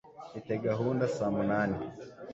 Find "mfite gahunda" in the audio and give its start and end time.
0.29-1.03